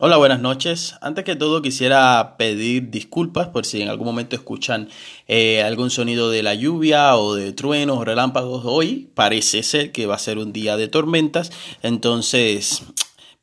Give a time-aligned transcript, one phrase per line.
[0.00, 0.94] Hola, buenas noches.
[1.00, 4.88] Antes que todo quisiera pedir disculpas por si en algún momento escuchan
[5.26, 8.62] eh, algún sonido de la lluvia o de truenos o relámpagos.
[8.64, 11.50] Hoy parece ser que va a ser un día de tormentas,
[11.82, 12.84] entonces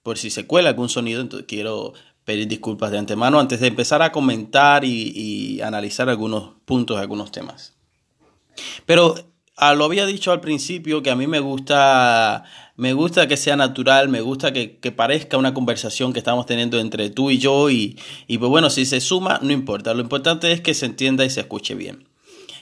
[0.01, 1.91] por si se cuela algún sonido, entonces quiero
[2.23, 7.73] pedir disculpas de antemano antes de empezar a comentar y, analizar algunos puntos, algunos temas.
[8.85, 9.15] Pero
[9.57, 12.45] ah, lo había dicho al principio que a mí me gusta,
[12.77, 16.79] me gusta que sea natural, me gusta que, que parezca una conversación que estamos teniendo
[16.79, 20.51] entre tú y yo y, y, pues bueno, si se suma, no importa, lo importante
[20.51, 22.07] es que se entienda y se escuche bien.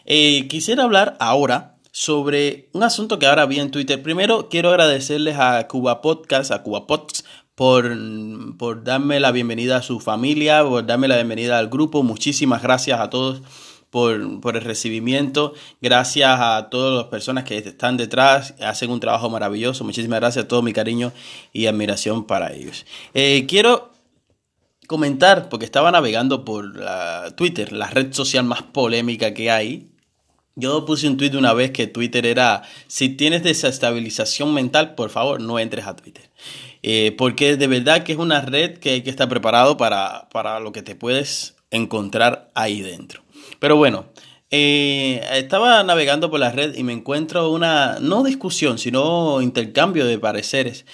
[0.06, 4.02] Eh, quisiera hablar ahora sobre un asunto que ahora vi en Twitter.
[4.02, 7.26] Primero, quiero agradecerles a Cuba Podcast, a Cuba Podcasts,
[7.56, 7.96] por,
[8.58, 12.02] por darme la bienvenida a su familia, por darme la bienvenida al grupo.
[12.02, 13.42] Muchísimas gracias a todos
[13.94, 15.54] por, el recibimiento.
[15.80, 19.84] Gracias a todas las personas que están detrás, hacen un trabajo maravilloso.
[19.84, 21.14] Muchísimas gracias, todo mi cariño
[21.54, 22.88] y admiración para ellos.
[23.14, 23.92] Eh, quiero
[24.88, 29.92] comentar, porque estaba navegando por la Twitter, la red social más polémica que hay.
[30.56, 35.40] Yo puse un tweet una vez que Twitter era, si tienes desestabilización mental, por favor,
[35.40, 36.32] no entres a Twitter.
[36.82, 40.60] Eh, porque de verdad que es una red que hay que estar preparado para, para
[40.60, 43.23] lo que te puedes encontrar ahí dentro.
[43.64, 44.08] Pero bueno,
[44.52, 50.20] eh, estaba navegando por la red y me encuentro una, no discusión, sino intercambio de
[50.20, 50.86] pareceres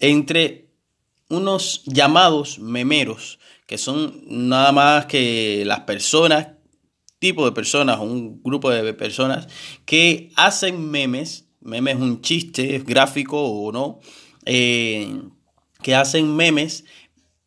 [0.00, 0.70] entre
[1.28, 6.48] unos llamados memeros, que son nada más que las personas,
[7.20, 9.46] tipo de personas, un grupo de personas
[9.84, 14.00] que hacen memes, memes un chiste gráfico o no,
[14.46, 15.16] eh,
[15.80, 16.84] que hacen memes,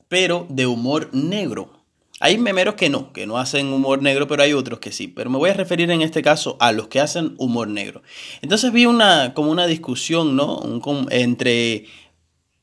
[0.08, 1.78] pero de humor negro.
[2.20, 5.08] Hay memeros que no, que no hacen humor negro, pero hay otros que sí.
[5.08, 8.02] Pero me voy a referir en este caso a los que hacen humor negro.
[8.42, 10.58] Entonces vi una, como una discusión, ¿no?
[10.58, 11.86] Un, entre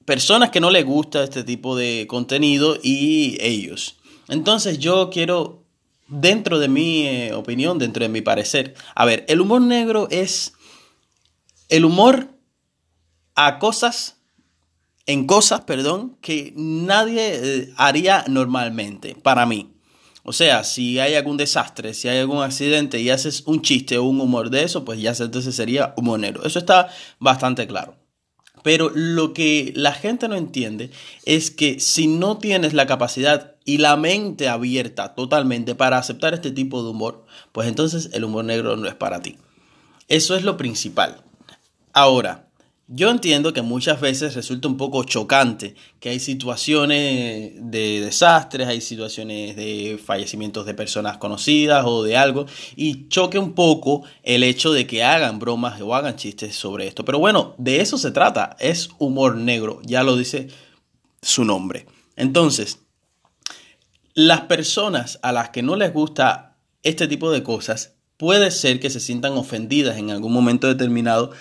[0.05, 3.97] personas que no les gusta este tipo de contenido y ellos.
[4.29, 5.65] Entonces yo quiero,
[6.07, 10.53] dentro de mi eh, opinión, dentro de mi parecer, a ver, el humor negro es
[11.69, 12.29] el humor
[13.35, 14.16] a cosas
[15.07, 19.73] en cosas, perdón, que nadie eh, haría normalmente, para mí.
[20.25, 24.03] O sea, si hay algún desastre, si hay algún accidente y haces un chiste o
[24.03, 26.45] un humor de eso, pues ya entonces sería humor negro.
[26.45, 26.89] Eso está
[27.21, 27.95] bastante claro.
[28.65, 30.91] Pero lo que la gente no entiende
[31.25, 36.51] es que si no tienes la capacidad y la mente abierta totalmente para aceptar este
[36.51, 39.37] tipo de humor, pues entonces el humor negro no es para ti.
[40.09, 41.23] Eso es lo principal.
[41.93, 42.46] Ahora,
[42.89, 48.81] yo entiendo que muchas veces resulta un poco chocante que hay situaciones de desastres, hay
[48.81, 54.73] situaciones de fallecimientos de personas conocidas o de algo, y choque un poco el hecho
[54.73, 57.05] de que hagan bromas o hagan chistes sobre esto.
[57.05, 60.49] Pero bueno, de eso se trata, es humor negro, ya lo dice
[61.23, 61.87] su nombre.
[62.15, 62.79] Entonces,
[64.15, 68.91] las personas a las que no les gusta este tipo de cosas, puede ser que
[68.91, 71.33] se sientan ofendidas en algún momento determinado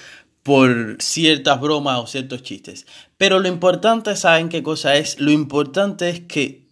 [0.45, 2.85] por ciertas bromas o ciertos chistes.
[3.17, 5.19] Pero lo importante, ¿saben qué cosa es?
[5.19, 6.67] Lo importante es que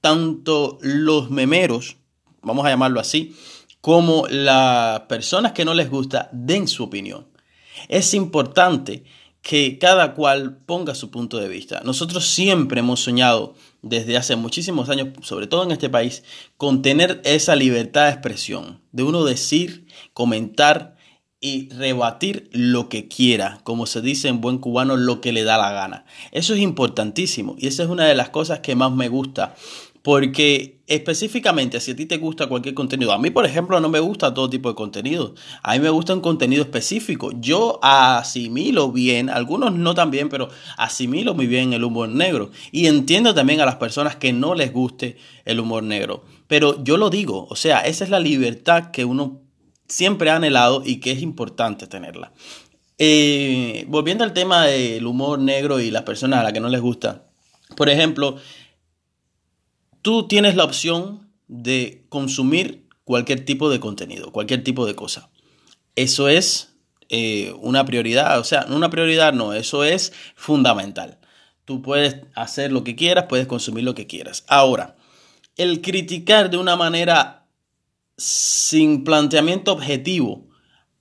[0.00, 1.98] tanto los memeros,
[2.42, 3.36] vamos a llamarlo así,
[3.80, 7.28] como las personas que no les gusta den su opinión.
[7.86, 9.04] Es importante
[9.40, 11.80] que cada cual ponga su punto de vista.
[11.84, 16.24] Nosotros siempre hemos soñado desde hace muchísimos años, sobre todo en este país,
[16.56, 20.96] con tener esa libertad de expresión, de uno decir, comentar
[21.42, 25.58] y rebatir lo que quiera, como se dice en buen cubano, lo que le da
[25.58, 26.06] la gana.
[26.30, 29.54] Eso es importantísimo y esa es una de las cosas que más me gusta.
[30.02, 34.00] Porque específicamente, si a ti te gusta cualquier contenido, a mí, por ejemplo, no me
[34.00, 35.34] gusta todo tipo de contenido.
[35.62, 37.30] A mí me gusta un contenido específico.
[37.40, 42.50] Yo asimilo bien, algunos no tan bien, pero asimilo muy bien el humor negro.
[42.72, 46.24] Y entiendo también a las personas que no les guste el humor negro.
[46.48, 49.41] Pero yo lo digo, o sea, esa es la libertad que uno
[49.92, 52.32] siempre ha anhelado y que es importante tenerla.
[52.98, 56.80] Eh, volviendo al tema del humor negro y las personas a las que no les
[56.80, 57.26] gusta,
[57.76, 58.36] por ejemplo,
[60.00, 65.30] tú tienes la opción de consumir cualquier tipo de contenido, cualquier tipo de cosa.
[65.94, 66.74] Eso es
[67.08, 71.18] eh, una prioridad, o sea, una prioridad, no, eso es fundamental.
[71.64, 74.44] Tú puedes hacer lo que quieras, puedes consumir lo que quieras.
[74.48, 74.96] Ahora,
[75.56, 77.41] el criticar de una manera
[78.16, 80.48] sin planteamiento objetivo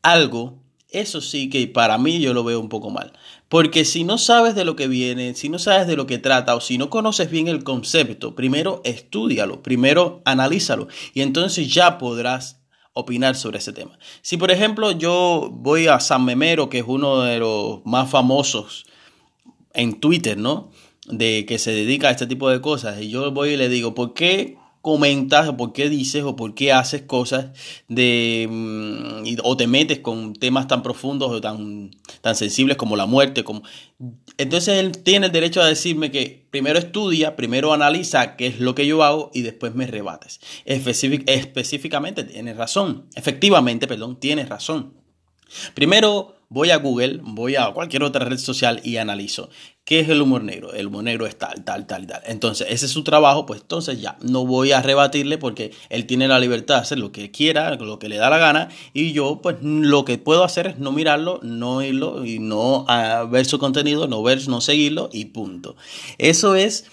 [0.02, 3.14] algo, eso sí que para mí yo lo veo un poco mal.
[3.48, 6.56] Porque si no sabes de lo que viene, si no sabes de lo que trata
[6.56, 12.62] o si no conoces bien el concepto, primero estudialo, primero analízalo y entonces ya podrás
[12.94, 13.98] opinar sobre ese tema.
[14.22, 18.86] Si por ejemplo yo voy a San Memero, que es uno de los más famosos
[19.74, 20.72] en Twitter, ¿no?
[21.08, 23.94] de que se dedica a este tipo de cosas y yo voy y le digo,
[23.94, 27.48] ¿por qué comentas o por qué dices o por qué haces cosas
[27.88, 31.92] de mm, o te metes con temas tan profundos o tan,
[32.22, 33.64] tan sensibles como la muerte como
[34.38, 38.74] entonces él tiene el derecho a decirme que primero estudia primero analiza qué es lo
[38.74, 44.94] que yo hago y después me rebates específicamente tienes razón efectivamente perdón tienes razón
[45.76, 49.50] primero voy a Google, voy a cualquier otra red social y analizo.
[49.84, 50.74] ¿Qué es el humor negro?
[50.74, 52.22] El humor negro es tal, tal, tal, tal.
[52.26, 56.28] Entonces, ese es su trabajo, pues entonces ya, no voy a rebatirle porque él tiene
[56.28, 59.42] la libertad de hacer lo que quiera, lo que le da la gana, y yo,
[59.42, 63.58] pues lo que puedo hacer es no mirarlo, no irlo y no ah, ver su
[63.58, 65.76] contenido, no ver, no seguirlo y punto.
[66.20, 66.86] Eso es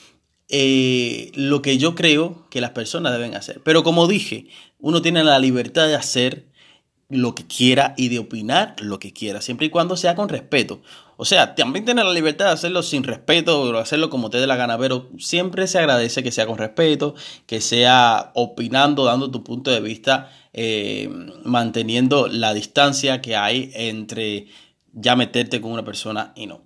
[0.49, 3.61] eh, lo que yo creo que las personas deben hacer.
[3.63, 4.47] Pero como dije,
[4.79, 6.48] uno tiene la libertad de hacer
[7.09, 10.83] lo que quiera y de opinar lo que quiera, siempre y cuando sea con respeto.
[11.17, 14.47] O sea, también tener la libertad de hacerlo sin respeto o hacerlo como te dé
[14.47, 17.15] la gana, pero siempre se agradece que sea con respeto,
[17.47, 21.09] que sea opinando, dando tu punto de vista, eh,
[21.45, 24.49] manteniendo la distancia que hay entre
[24.93, 26.63] ya meterte con una persona y no.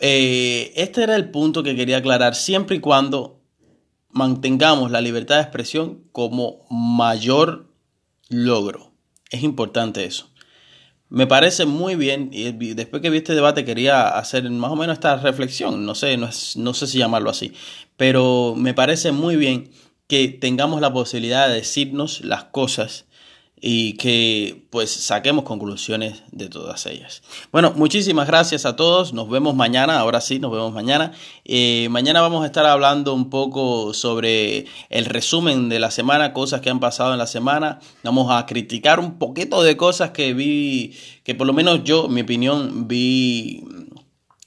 [0.00, 3.40] Eh, este era el punto que quería aclarar, siempre y cuando
[4.10, 7.70] mantengamos la libertad de expresión como mayor
[8.28, 8.95] logro.
[9.30, 10.30] Es importante eso.
[11.08, 14.94] Me parece muy bien, y después que vi este debate quería hacer más o menos
[14.94, 17.52] esta reflexión, no sé, no, no sé si llamarlo así,
[17.96, 19.70] pero me parece muy bien
[20.08, 23.05] que tengamos la posibilidad de decirnos las cosas
[23.60, 27.22] y que pues saquemos conclusiones de todas ellas.
[27.52, 31.12] Bueno, muchísimas gracias a todos, nos vemos mañana, ahora sí, nos vemos mañana.
[31.44, 36.60] Eh, mañana vamos a estar hablando un poco sobre el resumen de la semana, cosas
[36.60, 40.94] que han pasado en la semana, vamos a criticar un poquito de cosas que vi,
[41.24, 43.64] que por lo menos yo, mi opinión, vi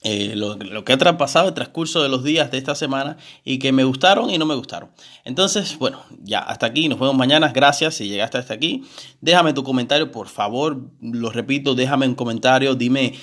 [0.01, 3.73] eh, lo, que ha pasado el transcurso de los días de esta semana y que
[3.73, 4.89] me gustaron y no me gustaron.
[5.25, 7.51] Entonces, bueno, ya hasta aquí, nos vemos mañana.
[7.53, 8.85] Gracias si llegaste hasta aquí.
[9.19, 13.13] Déjame tu comentario, por favor, lo repito, déjame un comentario, dime,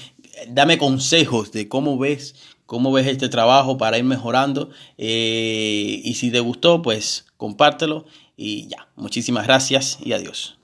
[0.49, 2.35] dame consejos de cómo ves,
[2.67, 4.69] cómo ves este trabajo para ir mejorando.
[4.99, 8.05] Eh, y si te gustó, pues compártelo
[8.37, 8.89] y ya.
[8.97, 10.59] Muchísimas gracias y adiós.